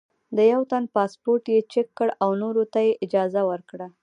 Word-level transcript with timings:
د 0.35 0.37
یوه 0.51 0.65
تن 0.71 0.83
پاسپورټ 0.95 1.43
یې 1.53 1.59
چیک 1.71 1.87
کړ 1.97 2.07
او 2.23 2.29
نورو 2.41 2.63
ته 2.73 2.79
یې 2.85 2.91
اجازه 3.05 3.41
ورکړه. 3.51 3.87